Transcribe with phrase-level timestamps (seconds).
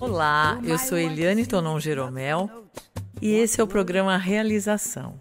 [0.00, 2.50] Olá, eu sou Eliane Tonon Jeromel
[3.22, 5.14] e esse é o programa Realização.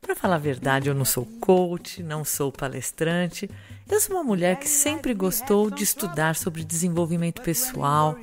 [0.00, 3.50] Para falar a verdade, eu não sou coach, não sou palestrante.
[3.86, 8.16] Eu sou uma mulher que sempre gostou de estudar sobre desenvolvimento pessoal.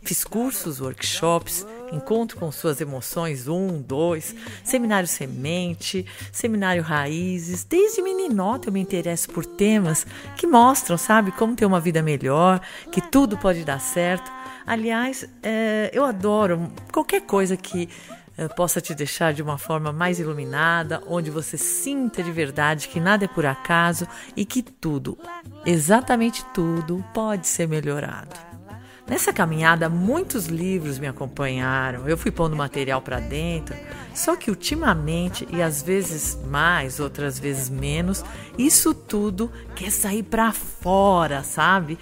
[0.00, 4.34] Fiz cursos, workshops, encontro com suas emoções um, dois,
[4.64, 7.64] seminário semente, seminário raízes.
[7.64, 12.60] Desde meninota eu me interesso por temas que mostram, sabe, como ter uma vida melhor,
[12.90, 14.30] que tudo pode dar certo.
[14.66, 17.88] Aliás, é, eu adoro qualquer coisa que
[18.36, 23.00] é, possa te deixar de uma forma mais iluminada, onde você sinta de verdade que
[23.00, 25.18] nada é por acaso e que tudo,
[25.66, 28.49] exatamente tudo, pode ser melhorado.
[29.10, 33.74] Nessa caminhada, muitos livros me acompanharam, eu fui pondo material para dentro,
[34.14, 38.24] só que ultimamente, e às vezes mais, outras vezes menos,
[38.56, 41.98] isso tudo quer sair para fora, sabe?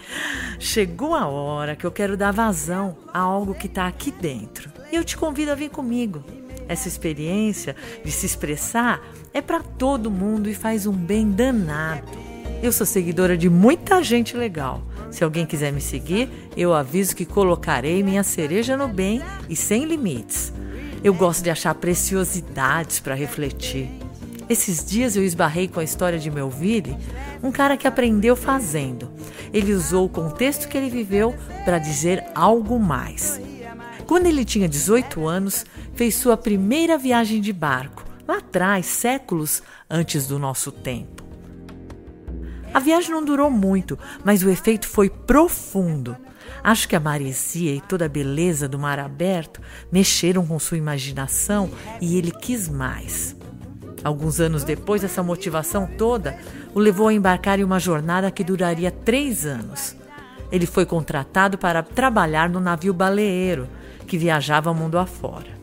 [0.58, 4.70] Chegou a hora que eu quero dar vazão a algo que está aqui dentro.
[4.93, 6.22] E eu te convido a vir comigo.
[6.68, 9.00] Essa experiência de se expressar
[9.32, 12.06] é para todo mundo e faz um bem danado.
[12.62, 14.82] Eu sou seguidora de muita gente legal.
[15.10, 19.84] Se alguém quiser me seguir, eu aviso que colocarei minha cereja no bem e sem
[19.84, 20.52] limites.
[21.02, 23.88] Eu gosto de achar preciosidades para refletir.
[24.48, 26.96] Esses dias eu esbarrei com a história de Melville,
[27.42, 29.10] um cara que aprendeu fazendo.
[29.52, 31.34] Ele usou o contexto que ele viveu
[31.65, 33.40] para dizer algo mais.
[34.06, 40.26] Quando ele tinha 18 anos, fez sua primeira viagem de barco, lá atrás, séculos antes
[40.26, 41.27] do nosso tempo.
[42.79, 46.16] A viagem não durou muito, mas o efeito foi profundo.
[46.62, 51.73] Acho que a maresia e toda a beleza do mar aberto mexeram com sua imaginação
[52.01, 53.34] e ele quis mais.
[54.04, 56.38] Alguns anos depois, essa motivação toda
[56.73, 59.96] o levou a embarcar em uma jornada que duraria três anos.
[60.52, 63.66] Ele foi contratado para trabalhar no navio baleeiro,
[64.06, 65.59] que viajava mundo afora.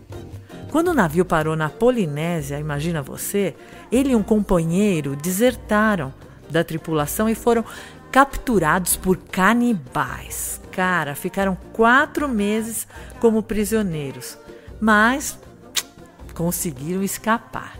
[0.69, 3.55] Quando o navio parou na Polinésia, imagina você,
[3.89, 6.13] ele e um companheiro desertaram
[6.49, 7.63] da tripulação e foram
[8.11, 10.61] capturados por canibais.
[10.71, 12.87] Cara, ficaram quatro meses
[13.19, 14.37] como prisioneiros,
[14.79, 15.37] mas
[16.33, 17.77] conseguiram escapar.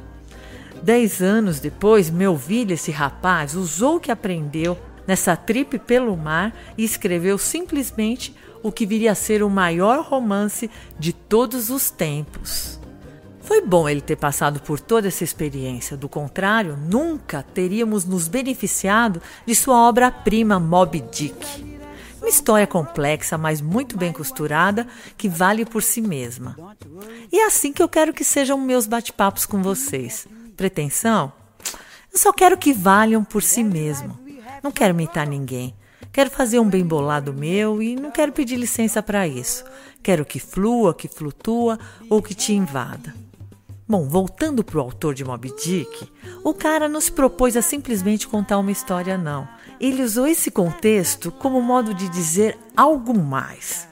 [0.82, 4.78] Dez anos depois, Melville, esse rapaz, usou o que aprendeu
[5.08, 10.70] nessa trip pelo mar e escreveu simplesmente o que viria a ser o maior romance
[10.98, 12.75] de todos os tempos.
[13.46, 19.22] Foi bom ele ter passado por toda essa experiência, do contrário, nunca teríamos nos beneficiado
[19.46, 21.76] de sua obra-prima Moby Dick.
[22.18, 26.58] Uma história complexa, mas muito bem costurada, que vale por si mesma.
[27.32, 30.28] E é assim que eu quero que sejam meus bate-papos com vocês.
[30.58, 31.32] Pretensão?
[32.12, 34.18] Eu só quero que valham por si mesmo.
[34.64, 35.76] Não quero imitar ninguém.
[36.12, 39.64] Quero fazer um bem bolado meu e não quero pedir licença para isso.
[40.02, 41.78] Quero que flua, que flutua
[42.10, 43.14] ou que te invada.
[43.88, 46.12] Bom, voltando para o autor de Moby Dick,
[46.44, 49.48] o cara não se propôs a simplesmente contar uma história, não.
[49.80, 53.88] Ele usou esse contexto como modo de dizer algo mais.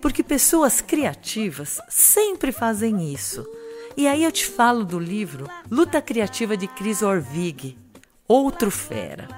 [0.00, 3.44] Porque pessoas criativas sempre fazem isso.
[3.96, 7.76] E aí eu te falo do livro Luta Criativa de Chris Orvig,
[8.28, 9.28] outro fera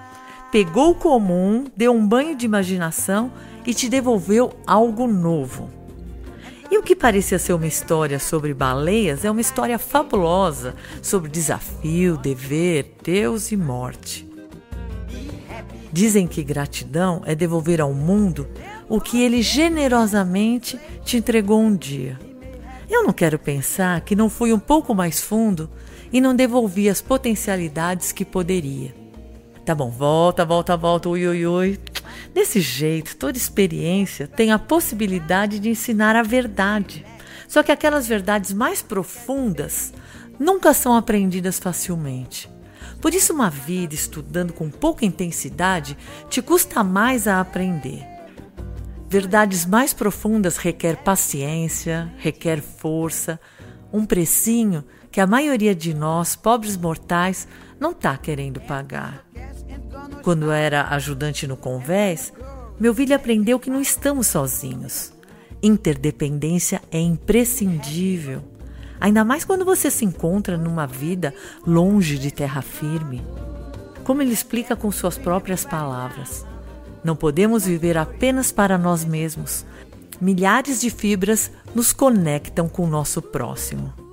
[0.54, 3.32] pegou o comum, deu um banho de imaginação
[3.66, 5.68] e te devolveu algo novo.
[6.74, 12.16] E o que parecia ser uma história sobre baleias é uma história fabulosa sobre desafio,
[12.16, 14.28] dever, Deus e morte.
[15.92, 18.48] Dizem que gratidão é devolver ao mundo
[18.88, 22.18] o que ele generosamente te entregou um dia.
[22.90, 25.70] Eu não quero pensar que não fui um pouco mais fundo
[26.12, 28.92] e não devolvi as potencialidades que poderia.
[29.64, 31.78] Tá bom, volta, volta, volta, ui, ui, ui.
[32.32, 37.04] Desse jeito, toda experiência tem a possibilidade de ensinar a verdade.
[37.46, 39.92] Só que aquelas verdades mais profundas
[40.38, 42.50] nunca são aprendidas facilmente.
[43.00, 45.96] Por isso, uma vida estudando com pouca intensidade
[46.28, 48.04] te custa mais a aprender.
[49.08, 53.38] Verdades mais profundas requer paciência, requer força,
[53.92, 57.46] um precinho que a maioria de nós, pobres mortais,
[57.78, 59.24] não está querendo pagar.
[60.24, 62.32] Quando era ajudante no convés,
[62.80, 65.12] meu filho aprendeu que não estamos sozinhos.
[65.62, 68.42] Interdependência é imprescindível,
[68.98, 71.34] ainda mais quando você se encontra numa vida
[71.66, 73.22] longe de terra firme.
[74.02, 76.46] Como ele explica com suas próprias palavras,
[77.04, 79.66] não podemos viver apenas para nós mesmos.
[80.18, 84.03] Milhares de fibras nos conectam com o nosso próximo.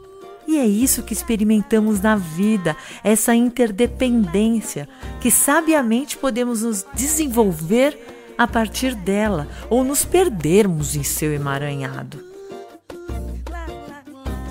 [0.51, 2.75] E é isso que experimentamos na vida,
[3.05, 4.85] essa interdependência,
[5.21, 7.97] que sabiamente podemos nos desenvolver
[8.37, 12.21] a partir dela ou nos perdermos em seu emaranhado.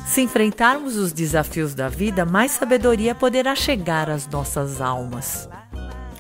[0.07, 5.51] Se enfrentarmos os desafios da vida, mais sabedoria poderá chegar às nossas almas.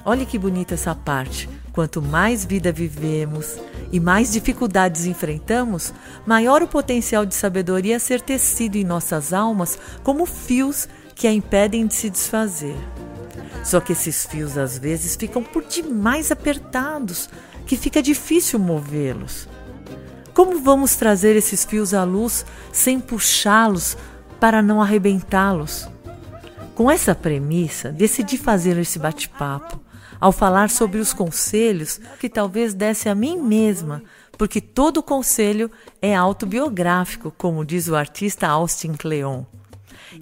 [0.04, 1.48] Olhe que bonita essa parte.
[1.72, 3.58] Quanto mais vida vivemos
[3.92, 5.92] e mais dificuldades enfrentamos,
[6.26, 11.32] maior o potencial de sabedoria a ser tecido em nossas almas como fios que a
[11.32, 12.76] impedem de se desfazer.
[13.64, 17.28] Só que esses fios às vezes ficam por demais apertados,
[17.66, 19.48] que fica difícil movê-los.
[20.32, 23.96] Como vamos trazer esses fios à luz sem puxá-los
[24.38, 25.88] para não arrebentá-los?
[26.80, 29.78] Com essa premissa, decidi fazer esse bate-papo
[30.18, 34.02] ao falar sobre os conselhos que talvez desse a mim mesma,
[34.38, 39.44] porque todo conselho é autobiográfico, como diz o artista Austin Kleon.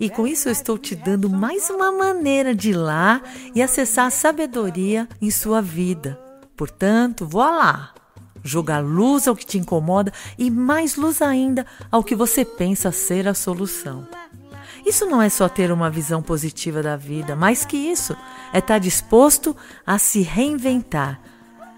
[0.01, 3.23] E com isso eu estou te dando mais uma maneira de ir lá
[3.55, 6.19] e acessar a sabedoria em sua vida.
[6.57, 7.95] Portanto, vou lá,
[8.43, 13.29] jogar luz ao que te incomoda e mais luz ainda ao que você pensa ser
[13.29, 14.09] a solução.
[14.88, 18.17] Isso não é só ter uma visão positiva da vida, mais que isso,
[18.55, 19.55] é estar disposto
[19.87, 21.20] a se reinventar.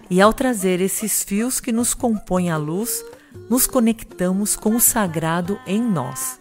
[0.09, 3.03] E ao trazer esses fios que nos compõem a luz,
[3.49, 6.39] nos conectamos com o sagrado em nós.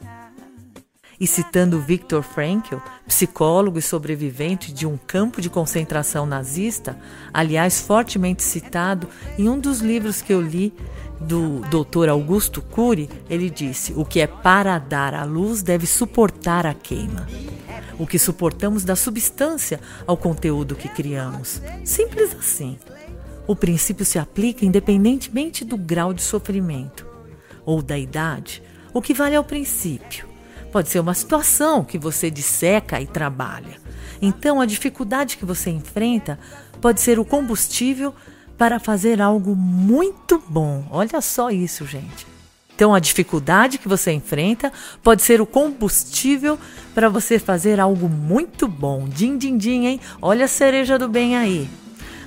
[1.20, 2.76] E citando Viktor Frankl,
[3.06, 6.98] psicólogo e sobrevivente de um campo de concentração nazista,
[7.30, 9.06] aliás fortemente citado
[9.38, 10.72] em um dos livros que eu li
[11.20, 12.08] do Dr.
[12.08, 17.26] Augusto Cury, ele disse: "O que é para dar a luz deve suportar a queima.
[17.98, 21.60] O que suportamos dá substância ao conteúdo que criamos.
[21.84, 22.78] Simples assim.
[23.46, 27.06] O princípio se aplica independentemente do grau de sofrimento
[27.62, 28.62] ou da idade.
[28.94, 30.29] O que vale é o princípio.
[30.72, 33.78] Pode ser uma situação que você disseca e trabalha.
[34.22, 36.38] Então, a dificuldade que você enfrenta
[36.80, 38.14] pode ser o combustível
[38.56, 40.84] para fazer algo muito bom.
[40.90, 42.26] Olha só isso, gente.
[42.74, 44.72] Então, a dificuldade que você enfrenta
[45.02, 46.58] pode ser o combustível
[46.94, 49.06] para você fazer algo muito bom.
[49.08, 50.00] Din, din, din, hein?
[50.22, 51.68] Olha a cereja do bem aí.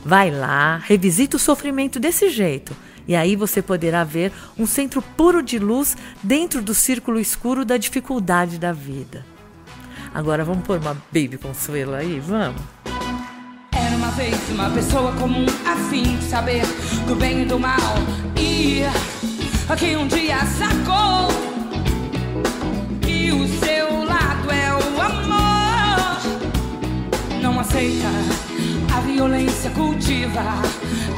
[0.05, 2.75] Vai lá, revisita o sofrimento desse jeito
[3.07, 7.77] e aí você poderá ver um centro puro de luz dentro do círculo escuro da
[7.77, 9.25] dificuldade da vida.
[10.13, 12.61] Agora vamos pôr uma Baby Consuelo aí, vamos?
[13.71, 16.63] Era uma vez uma pessoa comum, afim de saber
[17.07, 17.95] do bem e do mal.
[18.37, 18.83] E
[19.77, 21.29] que um dia sacou
[23.01, 26.21] que o seu lado é o amor.
[27.41, 28.07] Não aceita
[28.95, 30.41] a violência, cultiva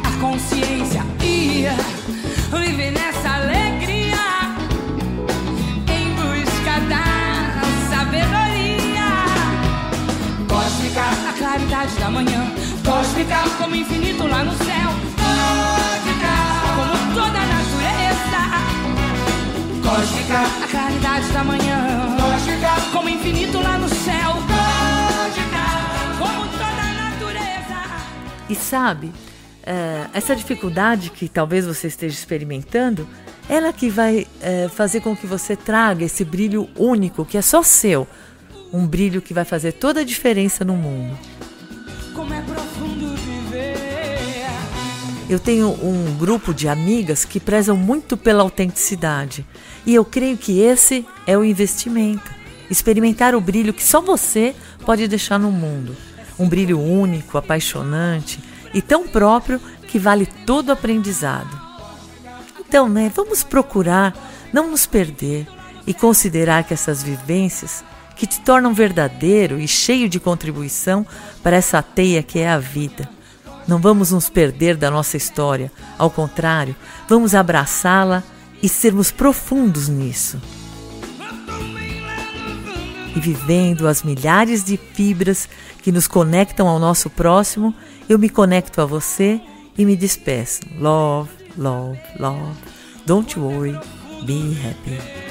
[0.03, 1.14] a consciência
[1.55, 1.69] e
[2.57, 4.17] vive nessa alegria
[5.87, 7.05] em busca da
[7.89, 9.07] sabedoria.
[10.49, 12.51] Cósmica, a claridade da manhã
[12.83, 16.33] cósmica como infinito lá no céu cósmica
[16.75, 18.41] como toda a natureza.
[19.81, 25.63] Cósmica, a claridade da manhã cósmica como infinito lá no céu cósmica
[26.19, 27.79] como toda a natureza.
[28.49, 29.13] E sabe
[29.65, 33.07] é, essa dificuldade que talvez você esteja experimentando,
[33.49, 37.63] ela que vai é, fazer com que você traga esse brilho único que é só
[37.63, 38.07] seu,
[38.71, 41.17] um brilho que vai fazer toda a diferença no mundo.
[42.13, 43.75] Como é profundo viver.
[45.27, 49.45] Eu tenho um grupo de amigas que prezam muito pela autenticidade
[49.85, 52.33] e eu creio que esse é o investimento.
[52.69, 55.95] Experimentar o brilho que só você pode deixar no mundo.
[56.37, 58.39] Um brilho único, apaixonante
[58.75, 61.59] e tão próprio que vale todo aprendizado.
[62.59, 64.13] Então, né, vamos procurar
[64.51, 65.47] não nos perder
[65.87, 67.83] e considerar que essas vivências
[68.17, 71.07] que te tornam verdadeiro e cheio de contribuição
[71.41, 73.09] para essa teia que é a vida.
[73.65, 76.75] Não vamos nos perder da nossa história, ao contrário,
[77.07, 78.23] vamos abraçá-la
[78.61, 80.39] e sermos profundos nisso.
[83.15, 85.47] E vivendo as milhares de fibras
[85.81, 87.73] que nos conectam ao nosso próximo,
[88.07, 89.41] eu me conecto a você
[89.77, 90.61] e me despeço.
[90.79, 92.57] Love, love, love.
[93.05, 93.77] Don't worry,
[94.25, 95.24] be happy.